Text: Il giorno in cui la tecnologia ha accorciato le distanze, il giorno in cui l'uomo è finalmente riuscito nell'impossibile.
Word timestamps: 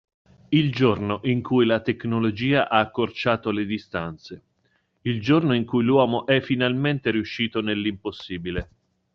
Il 0.49 0.71
giorno 0.73 1.19
in 1.25 1.43
cui 1.43 1.63
la 1.63 1.79
tecnologia 1.81 2.67
ha 2.69 2.79
accorciato 2.79 3.51
le 3.51 3.67
distanze, 3.67 4.41
il 5.03 5.21
giorno 5.21 5.53
in 5.53 5.63
cui 5.63 5.83
l'uomo 5.83 6.25
è 6.25 6.41
finalmente 6.41 7.11
riuscito 7.11 7.61
nell'impossibile. 7.61 8.69